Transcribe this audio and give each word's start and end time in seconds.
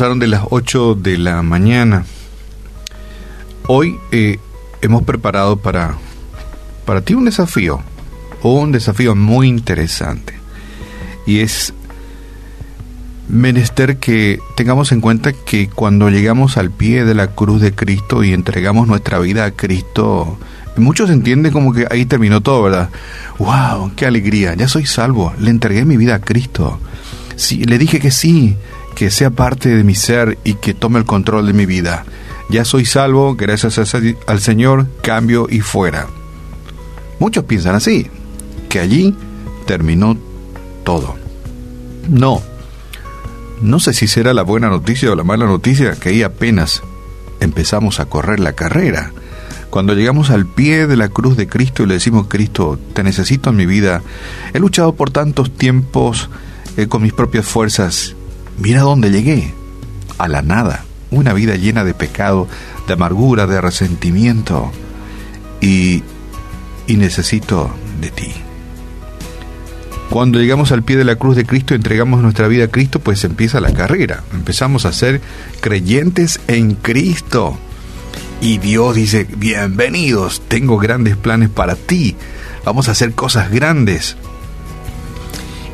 30 0.00 0.16
minutos 0.16 0.16
pasaron 0.16 0.18
de 0.18 0.28
las 0.28 0.44
8 0.48 0.94
de 0.94 1.18
la 1.18 1.42
mañana. 1.42 2.06
Hoy 3.66 3.98
eh, 4.12 4.38
hemos 4.80 5.02
preparado 5.02 5.58
para, 5.58 5.98
para 6.86 7.02
ti 7.02 7.12
un 7.12 7.26
desafío, 7.26 7.82
un 8.42 8.72
desafío 8.72 9.14
muy 9.14 9.48
interesante. 9.48 10.32
Y 11.26 11.40
es 11.40 11.74
menester 13.28 13.98
que 13.98 14.40
tengamos 14.56 14.90
en 14.92 15.02
cuenta 15.02 15.34
que 15.34 15.68
cuando 15.68 16.08
llegamos 16.08 16.56
al 16.56 16.70
pie 16.70 17.04
de 17.04 17.14
la 17.14 17.26
cruz 17.34 17.60
de 17.60 17.74
Cristo 17.74 18.24
y 18.24 18.32
entregamos 18.32 18.88
nuestra 18.88 19.18
vida 19.18 19.44
a 19.44 19.50
Cristo, 19.50 20.38
muchos 20.78 21.10
entienden 21.10 21.52
como 21.52 21.74
que 21.74 21.86
ahí 21.90 22.06
terminó 22.06 22.40
todo, 22.40 22.62
¿verdad? 22.62 22.88
¡Wow! 23.38 23.92
¡Qué 23.96 24.06
alegría! 24.06 24.54
Ya 24.54 24.66
soy 24.66 24.86
salvo, 24.86 25.34
le 25.38 25.50
entregué 25.50 25.84
mi 25.84 25.98
vida 25.98 26.14
a 26.14 26.20
Cristo. 26.20 26.80
Sí, 27.36 27.64
le 27.64 27.76
dije 27.76 28.00
que 28.00 28.10
sí, 28.10 28.56
que 28.94 29.10
sea 29.10 29.30
parte 29.30 29.68
de 29.68 29.84
mi 29.84 29.94
ser 29.94 30.38
y 30.44 30.54
que 30.54 30.74
tome 30.74 30.98
el 30.98 31.04
control 31.04 31.46
de 31.46 31.52
mi 31.52 31.66
vida. 31.66 32.04
Ya 32.48 32.64
soy 32.64 32.84
salvo, 32.84 33.36
gracias 33.36 33.78
al 34.26 34.40
Señor, 34.40 34.86
cambio 35.02 35.46
y 35.48 35.60
fuera. 35.60 36.08
Muchos 37.18 37.44
piensan 37.44 37.74
así, 37.74 38.08
que 38.68 38.80
allí 38.80 39.14
terminó 39.66 40.16
todo. 40.84 41.14
No, 42.08 42.42
no 43.60 43.78
sé 43.78 43.92
si 43.92 44.08
será 44.08 44.32
la 44.32 44.42
buena 44.42 44.68
noticia 44.68 45.12
o 45.12 45.14
la 45.14 45.22
mala 45.22 45.44
noticia 45.44 45.92
que 45.92 46.08
ahí 46.08 46.22
apenas 46.22 46.82
empezamos 47.40 48.00
a 48.00 48.06
correr 48.06 48.40
la 48.40 48.54
carrera. 48.54 49.12
Cuando 49.68 49.94
llegamos 49.94 50.30
al 50.30 50.46
pie 50.46 50.86
de 50.86 50.96
la 50.96 51.08
cruz 51.08 51.36
de 51.36 51.46
Cristo 51.46 51.82
y 51.82 51.86
le 51.86 51.94
decimos, 51.94 52.26
Cristo, 52.28 52.78
te 52.94 53.04
necesito 53.04 53.50
en 53.50 53.56
mi 53.56 53.66
vida, 53.66 54.02
he 54.54 54.58
luchado 54.58 54.94
por 54.94 55.10
tantos 55.10 55.50
tiempos 55.50 56.28
eh, 56.76 56.88
con 56.88 57.02
mis 57.02 57.12
propias 57.12 57.44
fuerzas, 57.44 58.16
mira 58.60 58.82
dónde 58.82 59.10
llegué, 59.10 59.52
a 60.18 60.28
la 60.28 60.42
nada, 60.42 60.84
una 61.10 61.32
vida 61.32 61.56
llena 61.56 61.84
de 61.84 61.94
pecado, 61.94 62.46
de 62.86 62.92
amargura, 62.92 63.46
de 63.46 63.60
resentimiento, 63.60 64.70
y, 65.60 66.02
y 66.86 66.96
necesito 66.96 67.70
de 68.00 68.10
ti. 68.10 68.32
Cuando 70.10 70.40
llegamos 70.40 70.72
al 70.72 70.82
pie 70.82 70.96
de 70.96 71.04
la 71.04 71.16
cruz 71.16 71.36
de 71.36 71.46
Cristo, 71.46 71.74
entregamos 71.74 72.20
nuestra 72.20 72.48
vida 72.48 72.64
a 72.64 72.68
Cristo, 72.68 72.98
pues 72.98 73.22
empieza 73.22 73.60
la 73.60 73.72
carrera. 73.72 74.24
Empezamos 74.34 74.84
a 74.84 74.92
ser 74.92 75.20
creyentes 75.60 76.40
en 76.48 76.74
Cristo. 76.74 77.56
Y 78.40 78.58
Dios 78.58 78.96
dice, 78.96 79.26
bienvenidos, 79.36 80.42
tengo 80.48 80.78
grandes 80.78 81.16
planes 81.16 81.48
para 81.48 81.76
ti. 81.76 82.16
Vamos 82.64 82.88
a 82.88 82.92
hacer 82.92 83.12
cosas 83.12 83.52
grandes. 83.52 84.16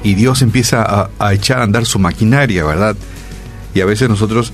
Y 0.07 0.15
Dios 0.15 0.41
empieza 0.41 1.11
a, 1.19 1.35
echar 1.35 1.59
a 1.59 1.65
andar 1.65 1.85
su 1.85 1.99
maquinaria, 1.99 2.65
¿verdad? 2.65 2.95
Y 3.75 3.81
a 3.81 3.87
veces 3.87 4.09
nosotros 4.09 4.53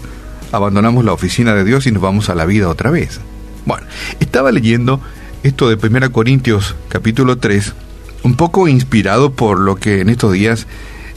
abandonamos 0.51 1.05
la 1.05 1.13
oficina 1.13 1.53
de 1.53 1.63
Dios 1.63 1.87
y 1.87 1.93
nos 1.93 2.01
vamos 2.03 2.31
a 2.31 2.35
la 2.35 2.47
vida 2.47 2.71
otra 2.71 2.91
vez. 2.91 3.21
Bueno, 3.67 3.87
estaba 4.19 4.51
leyendo 4.51 5.03
esto 5.43 5.69
de 5.69 5.75
1 5.75 6.11
Corintios 6.11 6.75
capítulo 6.89 7.37
3 7.37 7.75
un 8.23 8.35
poco 8.35 8.67
inspirado 8.67 9.35
por 9.35 9.61
lo 9.61 9.77
que 9.77 10.01
en 10.01 10.09
estos 10.09 10.33
días 10.33 10.67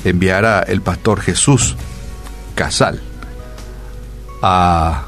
enviara 0.03 0.59
el 0.59 0.81
pastor 0.81 1.21
Jesús 1.21 1.77
Casal 2.55 3.01
a 4.41 5.05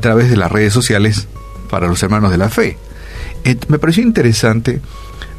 través 0.00 0.30
de 0.30 0.38
las 0.38 0.50
redes 0.50 0.72
sociales 0.72 1.28
para 1.68 1.86
los 1.86 2.02
hermanos 2.02 2.30
de 2.30 2.38
la 2.38 2.48
fe. 2.48 2.78
Me 3.68 3.78
pareció 3.78 4.02
interesante 4.02 4.80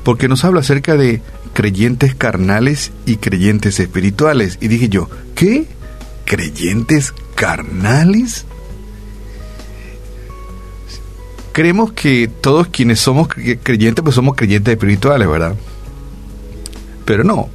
porque 0.03 0.27
nos 0.27 0.45
habla 0.45 0.59
acerca 0.59 0.95
de 0.95 1.23
creyentes 1.55 2.13
carnales 2.13 2.91
y 3.07 3.15
creyentes 3.15 3.79
espirituales. 3.79 4.59
Y 4.61 4.67
dije 4.67 4.89
yo, 4.89 5.09
¿qué? 5.33 5.65
¿Creyentes 6.25 7.15
carnales? 7.33 8.45
creemos 11.55 11.93
que 11.93 12.27
todos 12.27 12.67
quienes 12.67 12.99
somos 12.99 13.29
creyentes, 13.29 14.03
pues 14.03 14.13
somos 14.13 14.35
creyentes 14.35 14.73
espirituales, 14.73 15.25
¿verdad? 15.25 15.55
Pero 17.05 17.23
no, 17.23 17.47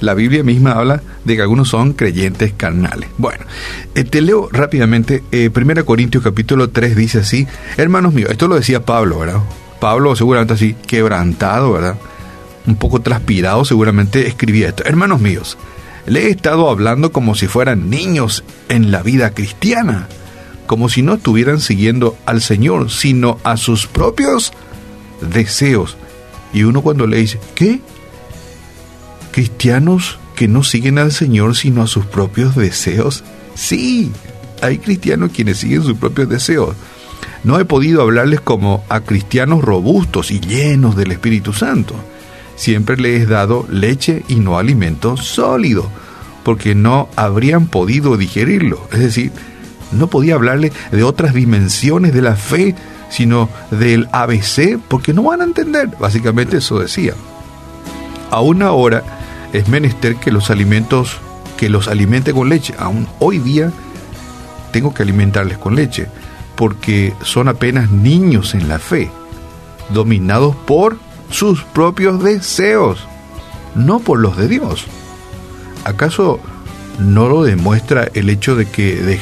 la 0.00 0.12
Biblia 0.12 0.44
misma 0.44 0.72
habla 0.72 1.02
de 1.24 1.36
que 1.36 1.40
algunos 1.40 1.70
son 1.70 1.94
creyentes 1.94 2.52
carnales. 2.54 3.08
Bueno, 3.16 3.46
eh, 3.94 4.04
te 4.04 4.20
leo 4.20 4.50
rápidamente, 4.52 5.22
eh, 5.32 5.48
1 5.48 5.86
Corintios 5.86 6.22
capítulo 6.22 6.68
3 6.68 6.94
dice 6.94 7.20
así, 7.20 7.46
hermanos 7.78 8.12
míos, 8.12 8.28
esto 8.30 8.46
lo 8.46 8.56
decía 8.56 8.84
Pablo, 8.84 9.20
¿verdad? 9.20 9.40
Pablo 9.80 10.14
seguramente 10.16 10.52
así, 10.52 10.76
quebrantado, 10.86 11.72
¿verdad? 11.72 11.96
Un 12.66 12.76
poco 12.76 13.00
transpirado 13.00 13.64
seguramente 13.64 14.26
escribía 14.26 14.68
esto, 14.68 14.84
hermanos 14.84 15.20
míos, 15.20 15.56
le 16.06 16.26
he 16.26 16.30
estado 16.30 16.68
hablando 16.68 17.12
como 17.12 17.34
si 17.34 17.46
fueran 17.46 17.90
niños 17.90 18.44
en 18.68 18.90
la 18.90 19.02
vida 19.02 19.30
cristiana 19.30 20.08
como 20.66 20.88
si 20.88 21.02
no 21.02 21.14
estuvieran 21.14 21.60
siguiendo 21.60 22.16
al 22.26 22.42
Señor, 22.42 22.90
sino 22.90 23.38
a 23.44 23.56
sus 23.56 23.86
propios 23.86 24.52
deseos. 25.20 25.96
Y 26.52 26.64
uno 26.64 26.82
cuando 26.82 27.06
le 27.06 27.18
dice, 27.18 27.40
¿qué? 27.54 27.80
¿Cristianos 29.32 30.18
que 30.34 30.48
no 30.48 30.62
siguen 30.62 30.98
al 30.98 31.12
Señor 31.12 31.56
sino 31.56 31.82
a 31.82 31.86
sus 31.86 32.04
propios 32.04 32.56
deseos? 32.56 33.24
Sí, 33.54 34.10
hay 34.60 34.78
cristianos 34.78 35.30
quienes 35.32 35.58
siguen 35.58 35.82
sus 35.82 35.96
propios 35.96 36.28
deseos. 36.28 36.74
No 37.44 37.58
he 37.60 37.64
podido 37.64 38.02
hablarles 38.02 38.40
como 38.40 38.84
a 38.88 39.00
cristianos 39.00 39.62
robustos 39.62 40.30
y 40.30 40.40
llenos 40.40 40.96
del 40.96 41.12
Espíritu 41.12 41.52
Santo. 41.52 41.94
Siempre 42.56 42.96
les 42.96 43.22
he 43.22 43.26
dado 43.26 43.66
leche 43.70 44.24
y 44.28 44.36
no 44.36 44.58
alimento 44.58 45.16
sólido, 45.16 45.88
porque 46.42 46.74
no 46.74 47.08
habrían 47.16 47.66
podido 47.66 48.16
digerirlo. 48.16 48.88
Es 48.92 48.98
decir, 48.98 49.32
no 49.92 50.08
podía 50.08 50.34
hablarle 50.34 50.72
de 50.90 51.04
otras 51.04 51.34
dimensiones 51.34 52.14
de 52.14 52.22
la 52.22 52.34
fe, 52.34 52.74
sino 53.10 53.48
del 53.70 54.08
ABC, 54.12 54.78
porque 54.88 55.12
no 55.12 55.24
van 55.24 55.42
a 55.42 55.44
entender. 55.44 55.90
Básicamente 56.00 56.56
eso 56.58 56.80
decía. 56.80 57.14
Aún 58.30 58.62
ahora 58.62 59.04
es 59.52 59.68
menester 59.68 60.16
que 60.16 60.32
los 60.32 60.50
alimentos, 60.50 61.18
que 61.56 61.68
los 61.68 61.88
alimente 61.88 62.32
con 62.32 62.48
leche. 62.48 62.74
Aún 62.78 63.06
hoy 63.18 63.38
día 63.38 63.70
tengo 64.72 64.92
que 64.92 65.02
alimentarles 65.02 65.58
con 65.58 65.74
leche, 65.76 66.08
porque 66.56 67.14
son 67.22 67.48
apenas 67.48 67.90
niños 67.90 68.54
en 68.54 68.68
la 68.68 68.78
fe, 68.78 69.10
dominados 69.92 70.56
por 70.56 70.98
sus 71.30 71.62
propios 71.62 72.22
deseos, 72.22 73.00
no 73.74 74.00
por 74.00 74.18
los 74.18 74.36
de 74.36 74.48
Dios. 74.48 74.86
¿Acaso 75.84 76.40
no 76.98 77.28
lo 77.28 77.42
demuestra 77.42 78.08
el 78.14 78.30
hecho 78.30 78.56
de 78.56 78.66
que 78.66 79.20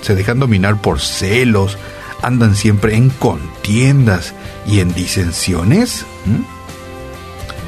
se 0.00 0.14
dejan 0.14 0.40
dominar 0.40 0.80
por 0.80 1.00
celos, 1.00 1.76
andan 2.22 2.54
siempre 2.54 2.96
en 2.96 3.10
contiendas 3.10 4.34
y 4.66 4.80
en 4.80 4.94
disensiones. 4.94 6.06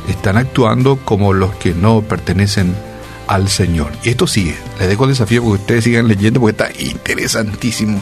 Están 0.09 0.37
actuando 0.37 0.97
como 0.97 1.33
los 1.33 1.55
que 1.57 1.75
no 1.75 2.03
pertenecen 2.03 2.75
al 3.27 3.49
Señor. 3.49 3.93
Y 4.03 4.11
esto 4.11 4.27
sigue. 4.27 4.57
Les 4.79 4.89
dejo 4.89 5.05
el 5.05 5.11
desafío 5.11 5.43
porque 5.43 5.61
ustedes 5.63 5.85
sigan 5.85 6.09
leyendo 6.09 6.41
porque 6.41 6.63
está 6.63 6.83
interesantísimo. 6.83 8.01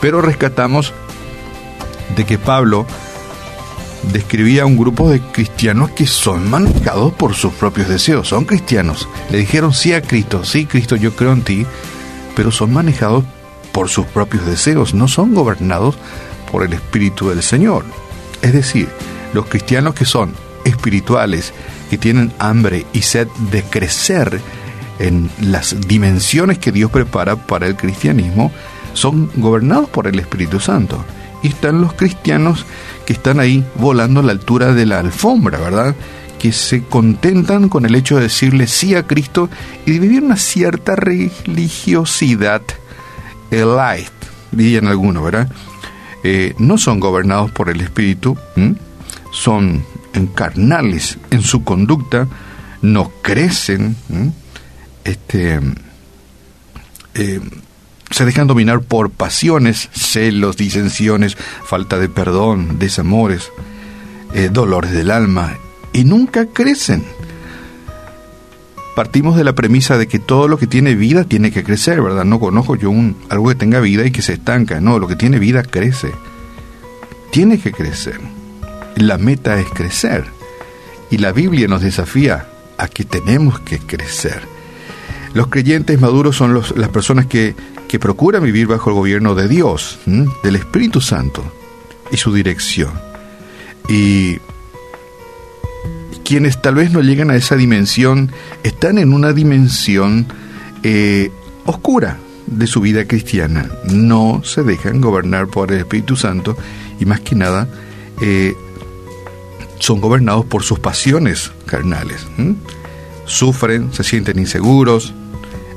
Pero 0.00 0.20
rescatamos 0.20 0.92
de 2.16 2.24
que 2.24 2.38
Pablo 2.38 2.86
describía 4.12 4.62
a 4.62 4.66
un 4.66 4.76
grupo 4.76 5.10
de 5.10 5.20
cristianos 5.20 5.90
que 5.90 6.06
son 6.06 6.48
manejados 6.50 7.12
por 7.14 7.34
sus 7.34 7.52
propios 7.52 7.88
deseos, 7.88 8.28
son 8.28 8.44
cristianos. 8.44 9.08
Le 9.30 9.38
dijeron 9.38 9.72
sí 9.72 9.92
a 9.92 10.02
Cristo, 10.02 10.44
sí 10.44 10.66
Cristo, 10.66 10.96
yo 10.96 11.14
creo 11.14 11.32
en 11.32 11.42
ti, 11.42 11.66
pero 12.34 12.50
son 12.50 12.72
manejados 12.72 13.24
por 13.72 13.88
sus 13.88 14.06
propios 14.06 14.46
deseos, 14.46 14.94
no 14.94 15.08
son 15.08 15.34
gobernados 15.34 15.96
por 16.50 16.64
el 16.64 16.72
Espíritu 16.72 17.28
del 17.28 17.42
Señor. 17.42 17.84
Es 18.42 18.52
decir, 18.52 18.88
los 19.32 19.46
cristianos 19.46 19.94
que 19.94 20.04
son 20.04 20.32
espirituales, 20.64 21.52
que 21.90 21.98
tienen 21.98 22.32
hambre 22.38 22.86
y 22.92 23.02
sed 23.02 23.28
de 23.50 23.62
crecer 23.62 24.40
en 24.98 25.30
las 25.40 25.76
dimensiones 25.86 26.58
que 26.58 26.72
Dios 26.72 26.90
prepara 26.90 27.36
para 27.36 27.66
el 27.66 27.76
cristianismo, 27.76 28.52
son 28.94 29.30
gobernados 29.36 29.88
por 29.88 30.06
el 30.06 30.18
Espíritu 30.18 30.60
Santo. 30.60 31.04
Y 31.42 31.48
están 31.48 31.80
los 31.80 31.92
cristianos 31.92 32.66
que 33.06 33.12
están 33.12 33.40
ahí 33.40 33.64
volando 33.76 34.20
a 34.20 34.22
la 34.22 34.32
altura 34.32 34.74
de 34.74 34.86
la 34.86 35.00
alfombra, 35.00 35.58
¿verdad? 35.58 35.94
Que 36.38 36.52
se 36.52 36.82
contentan 36.84 37.68
con 37.68 37.84
el 37.84 37.94
hecho 37.94 38.16
de 38.16 38.22
decirle 38.22 38.66
sí 38.66 38.94
a 38.94 39.06
Cristo 39.06 39.48
y 39.86 39.92
de 39.92 39.98
vivir 39.98 40.22
una 40.22 40.36
cierta 40.36 40.96
religiosidad 40.96 42.62
light, 43.50 44.10
dirían 44.52 44.88
algunos, 44.88 45.24
¿verdad? 45.24 45.50
Eh, 46.22 46.54
no 46.58 46.78
son 46.78 47.00
gobernados 47.00 47.50
por 47.50 47.68
el 47.70 47.80
Espíritu, 47.80 48.36
son 49.30 49.84
carnales 50.34 51.18
en 51.30 51.42
su 51.42 51.64
conducta, 51.64 52.26
no 52.82 53.10
crecen, 53.22 53.96
este, 55.04 55.60
eh, 57.14 57.40
se 58.10 58.24
dejan 58.24 58.46
dominar 58.46 58.80
por 58.80 59.10
pasiones, 59.10 59.88
celos, 59.92 60.56
disensiones, 60.56 61.36
falta 61.36 61.98
de 61.98 62.08
perdón, 62.08 62.78
desamores, 62.78 63.50
eh, 64.34 64.48
dolores 64.52 64.92
del 64.92 65.10
alma, 65.10 65.56
y 65.92 66.04
nunca 66.04 66.46
crecen. 66.46 67.04
partimos 68.94 69.36
de 69.36 69.44
la 69.44 69.54
premisa 69.54 69.96
de 69.96 70.08
que 70.08 70.18
todo 70.18 70.48
lo 70.48 70.58
que 70.58 70.66
tiene 70.66 70.96
vida 70.96 71.22
tiene 71.22 71.52
que 71.52 71.62
crecer, 71.62 72.02
¿verdad? 72.02 72.24
No 72.24 72.40
conozco 72.40 72.74
yo 72.74 72.90
un, 72.90 73.16
algo 73.28 73.48
que 73.48 73.54
tenga 73.54 73.78
vida 73.78 74.04
y 74.04 74.10
que 74.10 74.22
se 74.22 74.32
estanca. 74.32 74.80
No, 74.80 74.98
lo 74.98 75.06
que 75.06 75.14
tiene 75.14 75.38
vida 75.38 75.62
crece. 75.62 76.10
Tiene 77.30 77.60
que 77.60 77.70
crecer. 77.70 78.18
La 78.96 79.16
meta 79.16 79.60
es 79.60 79.68
crecer. 79.68 80.24
Y 81.12 81.18
la 81.18 81.30
Biblia 81.30 81.68
nos 81.68 81.82
desafía 81.82 82.48
a 82.76 82.88
que 82.88 83.04
tenemos 83.04 83.60
que 83.60 83.78
crecer. 83.78 84.42
Los 85.32 85.46
creyentes 85.46 86.00
maduros 86.00 86.36
son 86.36 86.52
los, 86.52 86.76
las 86.76 86.88
personas 86.88 87.26
que, 87.26 87.54
que, 87.88 87.98
procuran 87.98 88.44
vivir 88.44 88.66
bajo 88.66 88.90
el 88.90 88.96
gobierno 88.96 89.34
de 89.34 89.48
Dios, 89.48 89.98
del 90.06 90.56
Espíritu 90.56 91.00
Santo 91.00 91.44
y 92.10 92.16
su 92.16 92.32
dirección. 92.32 92.92
Y 93.88 94.38
quienes 96.24 96.60
tal 96.60 96.74
vez 96.74 96.92
no 96.92 97.00
llegan 97.00 97.30
a 97.30 97.36
esa 97.36 97.56
dimensión 97.56 98.30
están 98.62 98.98
en 98.98 99.12
una 99.12 99.32
dimensión 99.32 100.26
eh, 100.82 101.30
oscura 101.64 102.18
de 102.46 102.66
su 102.66 102.80
vida 102.80 103.06
cristiana. 103.06 103.70
No 103.84 104.42
se 104.44 104.62
dejan 104.62 105.00
gobernar 105.00 105.48
por 105.48 105.72
el 105.72 105.78
Espíritu 105.78 106.16
Santo 106.16 106.56
y 107.00 107.06
más 107.06 107.20
que 107.20 107.34
nada 107.34 107.68
eh, 108.20 108.54
son 109.78 110.00
gobernados 110.00 110.44
por 110.46 110.62
sus 110.62 110.78
pasiones 110.78 111.52
carnales. 111.66 112.26
Sufren, 113.24 113.92
se 113.92 114.04
sienten 114.04 114.38
inseguros, 114.38 115.14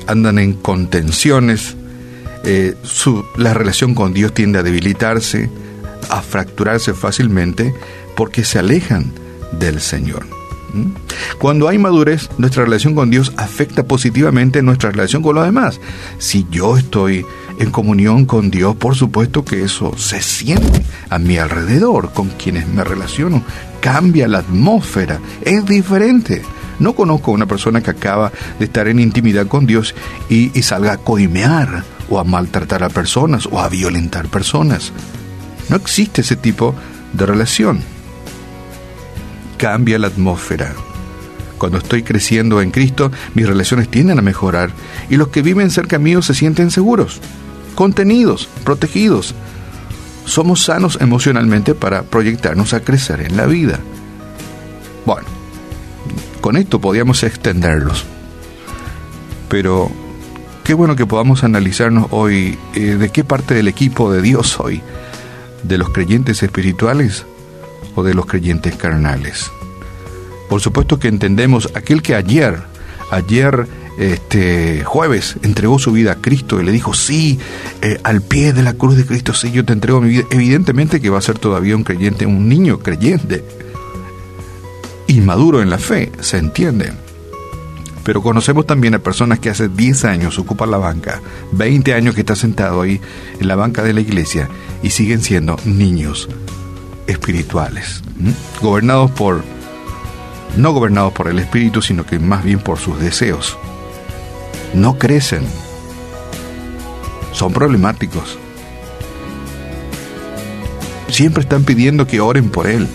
andan 0.08 0.40
en 0.40 0.54
contenciones, 0.54 1.76
eh, 2.44 2.76
la 3.38 3.54
relación 3.54 3.96
con 3.96 4.14
Dios 4.14 4.34
tiende 4.34 4.60
a 4.60 4.64
debilitarse, 4.64 5.50
a 6.10 6.22
fracturarse 6.22 6.94
fácilmente 6.94 7.74
porque 8.16 8.44
se 8.44 8.60
alejan 8.60 9.12
del 9.52 9.80
Señor. 9.80 10.26
Cuando 11.38 11.68
hay 11.68 11.78
madurez, 11.78 12.30
nuestra 12.38 12.64
relación 12.64 12.96
con 12.96 13.10
Dios 13.10 13.34
afecta 13.38 13.84
positivamente 13.84 14.62
nuestra 14.62 14.92
relación 14.92 15.22
con 15.22 15.36
los 15.36 15.46
demás. 15.46 15.80
Si 16.18 16.46
yo 16.50 16.78
estoy 16.78 17.26
en 17.60 17.72
comunión 17.72 18.26
con 18.26 18.50
Dios, 18.50 18.76
por 18.76 18.96
supuesto 18.96 19.44
que 19.44 19.64
eso 19.64 19.98
se 19.98 20.22
siente 20.22 20.84
a 21.10 21.20
mi 21.20 21.38
alrededor, 21.38 22.14
con 22.14 22.30
quienes 22.30 22.68
me 22.68 22.84
relaciono. 22.84 23.44
Cambia 23.82 24.28
la 24.28 24.40
atmósfera, 24.40 25.20
es 25.42 25.66
diferente. 25.66 26.42
No 26.80 26.94
conozco 26.94 27.32
a 27.32 27.36
una 27.36 27.48
persona 27.48 27.82
que 27.82 27.92
acaba 27.92 28.32
de 28.58 28.66
estar 28.66 28.88
en 28.88 29.00
intimidad 29.00 29.48
con 29.48 29.68
Dios 29.68 29.94
y, 30.30 30.58
y 30.58 30.64
salga 30.64 30.94
a 30.94 30.98
coimear 30.98 31.84
o 32.12 32.20
a 32.20 32.24
maltratar 32.24 32.84
a 32.84 32.90
personas 32.90 33.48
o 33.50 33.60
a 33.60 33.68
violentar 33.70 34.28
personas. 34.28 34.94
No 35.70 35.76
existe 35.76 36.22
ese 36.22 36.36
tipo 36.36 36.76
de 37.14 37.26
relación 37.26 37.82
cambia 39.62 40.00
la 40.00 40.08
atmósfera. 40.08 40.74
Cuando 41.60 41.78
estoy 41.78 42.02
creciendo 42.02 42.64
en 42.64 42.72
Cristo, 42.72 43.12
mis 43.36 43.48
relaciones 43.48 43.90
tienden 43.90 44.18
a 44.18 44.24
mejorar 44.24 44.72
y 45.08 45.18
los 45.18 45.28
que 45.28 45.44
viven 45.44 45.70
cerca 45.70 46.00
mío 46.00 46.24
se 46.24 46.34
sienten 46.34 46.72
seguros, 46.72 47.22
contenidos, 47.76 48.50
protegidos. 48.64 49.36
Somos 50.26 50.64
sanos 50.64 50.98
emocionalmente 51.00 51.76
para 51.76 52.02
proyectarnos 52.02 52.74
a 52.74 52.80
crecer 52.80 53.22
en 53.22 53.38
la 53.38 53.46
vida. 53.46 53.80
Bueno, 55.06 55.28
con 56.42 56.58
esto 56.58 56.82
podíamos 56.82 57.22
extenderlos. 57.22 58.04
Pero 59.48 59.92
qué 60.72 60.76
bueno 60.76 60.96
que 60.96 61.06
podamos 61.06 61.44
analizarnos 61.44 62.08
hoy 62.12 62.58
eh, 62.76 62.96
de 62.96 63.10
qué 63.10 63.26
parte 63.26 63.54
del 63.54 63.68
equipo 63.68 64.10
de 64.10 64.22
Dios 64.22 64.48
soy, 64.48 64.82
de 65.64 65.78
los 65.78 65.90
creyentes 65.90 66.44
espirituales 66.44 67.26
o 67.94 68.04
de 68.04 68.14
los 68.14 68.26
creyentes 68.26 68.78
carnales. 68.78 69.52
Por 70.50 70.62
supuesto 70.62 70.98
que 70.98 71.10
entendemos 71.10 71.70
aquel 71.76 72.02
que 72.02 72.16
ayer, 72.16 72.58
ayer 73.12 73.68
este 73.98 74.86
jueves 74.86 75.36
entregó 75.42 75.78
su 75.78 75.92
vida 75.92 76.14
a 76.14 76.22
Cristo 76.22 76.62
y 76.62 76.64
le 76.64 76.72
dijo, 76.72 76.94
sí, 76.94 77.38
eh, 77.82 78.00
al 78.06 78.22
pie 78.22 78.54
de 78.54 78.64
la 78.64 78.72
cruz 78.72 78.96
de 78.96 79.06
Cristo, 79.06 79.34
sí, 79.34 79.52
yo 79.52 79.66
te 79.66 79.74
entrego 79.74 80.00
mi 80.00 80.08
vida. 80.08 80.24
Evidentemente 80.32 81.02
que 81.02 81.10
va 81.10 81.18
a 81.18 81.22
ser 81.22 81.38
todavía 81.38 81.76
un 81.76 81.84
creyente, 81.84 82.26
un 82.26 82.48
niño 82.48 82.80
creyente, 82.80 83.44
inmaduro 85.08 85.62
en 85.62 85.70
la 85.70 85.80
fe, 85.80 86.14
se 86.22 86.38
entiende. 86.38 86.94
Pero 88.04 88.22
conocemos 88.22 88.66
también 88.66 88.96
a 88.96 89.00
personas 89.00 89.40
que 89.40 89.50
hace 89.50 89.70
10 89.70 90.06
años 90.06 90.40
ocupan 90.40 90.72
la 90.72 90.78
banca, 90.78 91.22
20 91.52 91.94
años 91.94 92.16
que 92.16 92.22
está 92.22 92.36
sentado 92.36 92.82
ahí 92.82 93.00
en 93.40 93.48
la 93.48 93.56
banca 93.56 93.84
de 93.84 93.94
la 93.94 94.02
iglesia 94.02 94.50
y 94.82 94.90
siguen 94.90 95.22
siendo 95.22 95.58
niños 95.66 96.28
espirituales, 97.08 98.02
gobernados 98.62 99.12
por, 99.12 99.44
no 100.58 100.74
gobernados 100.74 101.14
por 101.14 101.28
el 101.28 101.40
espíritu, 101.40 101.82
sino 101.82 102.06
que 102.06 102.20
más 102.20 102.44
bien 102.44 102.60
por 102.60 102.80
sus 102.80 103.00
deseos. 103.00 103.58
No 104.74 104.98
crecen, 104.98 105.44
son 107.34 107.54
problemáticos. 107.54 108.38
Siempre 111.10 111.42
están 111.44 111.66
pidiendo 111.66 112.08
que 112.08 112.22
oren 112.22 112.50
por 112.50 112.68
Él. 112.68 112.88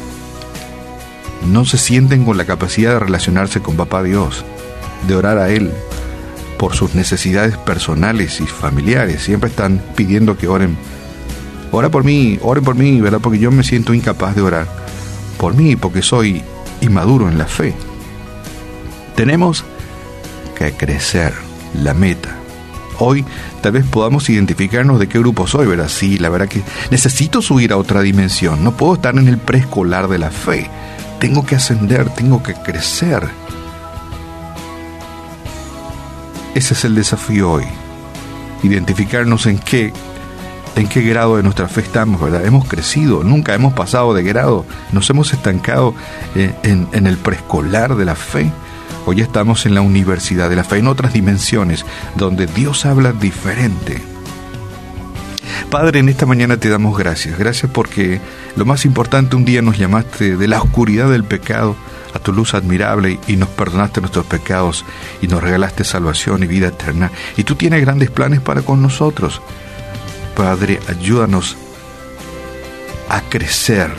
No 1.46 1.64
se 1.64 1.76
sienten 1.76 2.24
con 2.24 2.38
la 2.38 2.46
capacidad 2.46 2.92
de 2.92 2.98
relacionarse 2.98 3.60
con 3.60 3.76
Papá 3.76 4.02
Dios, 4.02 4.44
de 5.06 5.14
orar 5.14 5.38
a 5.38 5.50
Él 5.50 5.72
por 6.58 6.74
sus 6.74 6.94
necesidades 6.94 7.56
personales 7.56 8.40
y 8.40 8.46
familiares. 8.46 9.22
Siempre 9.22 9.50
están 9.50 9.82
pidiendo 9.94 10.36
que 10.36 10.48
oren 10.48 10.76
ora 11.72 11.90
por 11.90 12.04
mí, 12.04 12.38
oren 12.42 12.64
por 12.64 12.74
mí, 12.74 13.00
¿verdad? 13.00 13.20
Porque 13.20 13.38
yo 13.38 13.50
me 13.50 13.62
siento 13.62 13.94
incapaz 13.94 14.34
de 14.34 14.42
orar 14.42 14.66
por 15.38 15.54
mí, 15.54 15.76
porque 15.76 16.02
soy 16.02 16.42
inmaduro 16.80 17.28
en 17.28 17.38
la 17.38 17.46
fe. 17.46 17.74
Tenemos 19.14 19.64
que 20.56 20.72
crecer 20.72 21.34
la 21.74 21.94
meta. 21.94 22.36
Hoy 22.98 23.24
tal 23.60 23.72
vez 23.72 23.84
podamos 23.84 24.28
identificarnos 24.30 24.98
de 24.98 25.08
qué 25.08 25.18
grupo 25.18 25.46
soy, 25.46 25.66
¿verdad? 25.66 25.88
Sí, 25.88 26.18
la 26.18 26.30
verdad 26.30 26.48
que 26.48 26.62
necesito 26.90 27.42
subir 27.42 27.72
a 27.72 27.76
otra 27.76 28.00
dimensión. 28.00 28.64
No 28.64 28.76
puedo 28.76 28.94
estar 28.94 29.16
en 29.16 29.28
el 29.28 29.38
preescolar 29.38 30.08
de 30.08 30.18
la 30.18 30.30
fe. 30.30 30.70
Tengo 31.20 31.44
que 31.44 31.56
ascender, 31.56 32.08
tengo 32.10 32.42
que 32.42 32.54
crecer. 32.54 33.28
Ese 36.56 36.72
es 36.72 36.86
el 36.86 36.94
desafío 36.94 37.50
hoy. 37.50 37.64
Identificarnos 38.62 39.44
en 39.44 39.58
qué 39.58 39.92
en 40.74 40.88
qué 40.88 41.02
grado 41.02 41.36
de 41.36 41.42
nuestra 41.42 41.68
fe 41.68 41.82
estamos, 41.82 42.18
¿verdad? 42.18 42.46
Hemos 42.46 42.66
crecido, 42.66 43.22
nunca 43.22 43.54
hemos 43.54 43.74
pasado 43.74 44.14
de 44.14 44.22
grado, 44.22 44.64
nos 44.90 45.08
hemos 45.10 45.34
estancado 45.34 45.94
eh, 46.34 46.54
en, 46.62 46.88
en 46.92 47.06
el 47.06 47.18
preescolar 47.18 47.94
de 47.94 48.06
la 48.06 48.14
fe. 48.14 48.50
Hoy 49.04 49.20
estamos 49.20 49.66
en 49.66 49.74
la 49.74 49.82
universidad 49.82 50.48
de 50.48 50.56
la 50.56 50.64
fe, 50.64 50.78
en 50.78 50.86
otras 50.86 51.12
dimensiones, 51.12 51.84
donde 52.14 52.46
Dios 52.46 52.86
habla 52.86 53.12
diferente. 53.12 54.00
Padre, 55.70 55.98
en 55.98 56.08
esta 56.08 56.24
mañana 56.24 56.56
te 56.56 56.70
damos 56.70 56.96
gracias. 56.96 57.38
Gracias 57.38 57.70
porque 57.70 58.18
lo 58.56 58.64
más 58.64 58.86
importante, 58.86 59.36
un 59.36 59.44
día 59.44 59.60
nos 59.60 59.76
llamaste 59.76 60.38
de 60.38 60.48
la 60.48 60.62
oscuridad 60.62 61.10
del 61.10 61.24
pecado 61.24 61.76
a 62.16 62.18
tu 62.18 62.32
luz 62.32 62.54
admirable 62.54 63.20
y 63.26 63.36
nos 63.36 63.48
perdonaste 63.50 64.00
nuestros 64.00 64.26
pecados 64.26 64.84
y 65.22 65.28
nos 65.28 65.42
regalaste 65.42 65.84
salvación 65.84 66.42
y 66.42 66.46
vida 66.46 66.68
eterna. 66.68 67.10
Y 67.36 67.44
tú 67.44 67.54
tienes 67.54 67.80
grandes 67.80 68.10
planes 68.10 68.40
para 68.40 68.62
con 68.62 68.82
nosotros. 68.82 69.40
Padre, 70.34 70.80
ayúdanos 70.88 71.56
a 73.08 73.20
crecer. 73.22 73.90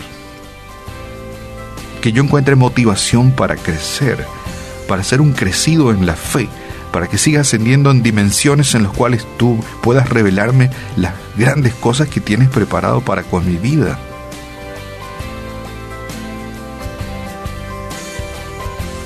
Que 2.01 2.11
yo 2.11 2.23
encuentre 2.23 2.55
motivación 2.55 3.31
para 3.31 3.55
crecer, 3.55 4.25
para 4.87 5.03
ser 5.03 5.21
un 5.21 5.33
crecido 5.33 5.91
en 5.91 6.05
la 6.05 6.15
fe, 6.15 6.47
para 6.91 7.07
que 7.07 7.17
siga 7.17 7.41
ascendiendo 7.41 7.91
en 7.91 8.03
dimensiones 8.03 8.75
en 8.75 8.83
las 8.83 8.91
cuales 8.91 9.25
tú 9.37 9.63
puedas 9.81 10.09
revelarme 10.09 10.69
las 10.95 11.13
grandes 11.37 11.73
cosas 11.73 12.07
que 12.07 12.21
tienes 12.21 12.49
preparado 12.49 13.01
para 13.01 13.23
con 13.23 13.45
mi 13.45 13.57
vida. 13.57 13.99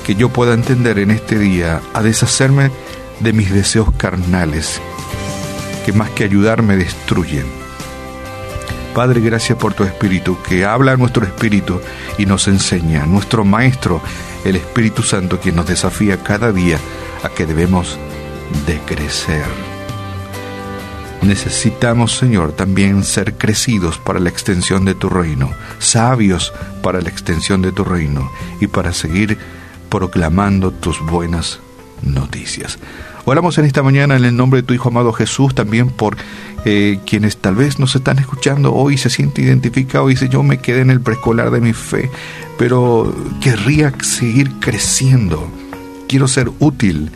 Que 0.04 0.14
yo 0.14 0.28
pueda 0.30 0.54
entender 0.54 0.98
en 0.98 1.10
este 1.10 1.38
día 1.38 1.80
a 1.94 2.02
deshacerme 2.02 2.70
de 3.20 3.32
mis 3.32 3.52
deseos 3.52 3.92
carnales 3.96 4.80
que 5.84 5.92
más 5.92 6.10
que 6.10 6.24
ayudar 6.24 6.62
me 6.62 6.76
destruyen. 6.76 7.46
Padre, 8.94 9.20
gracias 9.20 9.58
por 9.58 9.74
tu 9.74 9.84
Espíritu, 9.84 10.38
que 10.42 10.64
habla 10.64 10.92
a 10.92 10.96
nuestro 10.96 11.24
Espíritu 11.24 11.80
y 12.18 12.26
nos 12.26 12.46
enseña, 12.46 13.06
nuestro 13.06 13.44
Maestro, 13.44 14.00
el 14.44 14.56
Espíritu 14.56 15.02
Santo, 15.02 15.40
quien 15.40 15.56
nos 15.56 15.66
desafía 15.66 16.22
cada 16.22 16.52
día 16.52 16.78
a 17.22 17.30
que 17.30 17.46
debemos 17.46 17.98
de 18.66 18.78
crecer. 18.80 19.44
Necesitamos, 21.22 22.16
Señor, 22.16 22.52
también 22.52 23.04
ser 23.04 23.34
crecidos 23.34 23.98
para 23.98 24.20
la 24.20 24.28
extensión 24.28 24.84
de 24.84 24.94
tu 24.94 25.08
reino, 25.08 25.50
sabios 25.78 26.52
para 26.82 27.00
la 27.00 27.08
extensión 27.08 27.62
de 27.62 27.72
tu 27.72 27.84
reino 27.84 28.30
y 28.60 28.66
para 28.66 28.92
seguir 28.92 29.38
proclamando 29.92 30.70
tus 30.70 31.00
buenas 31.00 31.60
noticias. 32.02 32.78
Oramos 33.26 33.58
en 33.58 33.66
esta 33.66 33.82
mañana 33.82 34.16
en 34.16 34.24
el 34.24 34.34
nombre 34.34 34.62
de 34.62 34.66
tu 34.66 34.72
Hijo 34.72 34.88
amado 34.88 35.12
Jesús, 35.12 35.54
también 35.54 35.90
por 35.90 36.16
eh, 36.64 36.98
quienes 37.06 37.36
tal 37.36 37.56
vez 37.56 37.78
nos 37.78 37.94
están 37.94 38.18
escuchando 38.18 38.72
hoy, 38.72 38.96
se 38.96 39.10
siente 39.10 39.42
identificado 39.42 40.08
y 40.08 40.14
dice, 40.14 40.30
yo 40.30 40.42
me 40.42 40.60
quedé 40.60 40.80
en 40.80 40.90
el 40.90 41.02
preescolar 41.02 41.50
de 41.50 41.60
mi 41.60 41.74
fe, 41.74 42.10
pero 42.58 43.14
querría 43.42 43.92
seguir 44.00 44.52
creciendo. 44.60 45.46
quiero 46.08 46.26
ser 46.26 46.50
útil 46.58 47.10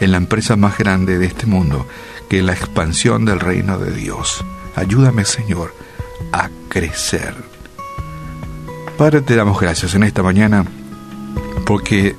en 0.00 0.10
la 0.10 0.16
empresa 0.16 0.56
más 0.56 0.78
grande 0.78 1.18
de 1.18 1.26
este 1.26 1.44
mundo, 1.44 1.86
que 2.30 2.38
es 2.38 2.44
la 2.44 2.54
expansión 2.54 3.26
del 3.26 3.40
reino 3.40 3.78
de 3.78 3.92
Dios. 3.92 4.42
Ayúdame, 4.74 5.26
Señor, 5.26 5.74
a 6.32 6.48
crecer. 6.70 7.34
Padre, 8.96 9.20
te 9.20 9.36
damos 9.36 9.60
gracias 9.60 9.94
en 9.94 10.04
esta 10.04 10.22
mañana 10.22 10.64
porque 11.72 12.16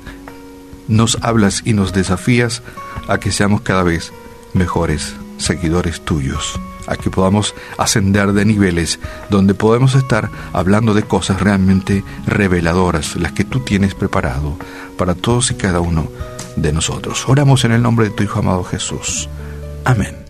nos 0.88 1.16
hablas 1.22 1.62
y 1.64 1.74
nos 1.74 1.92
desafías 1.92 2.60
a 3.06 3.18
que 3.18 3.30
seamos 3.30 3.60
cada 3.60 3.84
vez 3.84 4.12
mejores 4.52 5.14
seguidores 5.36 6.00
tuyos, 6.00 6.58
a 6.88 6.96
que 6.96 7.08
podamos 7.08 7.54
ascender 7.78 8.32
de 8.32 8.46
niveles 8.46 8.98
donde 9.30 9.54
podemos 9.54 9.94
estar 9.94 10.28
hablando 10.52 10.92
de 10.92 11.04
cosas 11.04 11.40
realmente 11.40 12.02
reveladoras, 12.26 13.14
las 13.14 13.30
que 13.30 13.44
tú 13.44 13.60
tienes 13.60 13.94
preparado 13.94 14.58
para 14.98 15.14
todos 15.14 15.52
y 15.52 15.54
cada 15.54 15.78
uno 15.78 16.08
de 16.56 16.72
nosotros. 16.72 17.28
Oramos 17.28 17.64
en 17.64 17.70
el 17.70 17.82
nombre 17.82 18.08
de 18.08 18.10
tu 18.10 18.24
Hijo 18.24 18.40
amado 18.40 18.64
Jesús. 18.64 19.28
Amén. 19.84 20.23